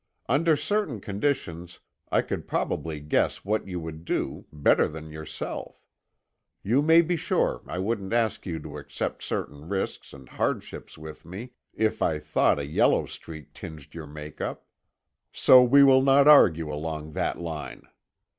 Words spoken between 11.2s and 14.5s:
me if I thought a yellow streak tinged your make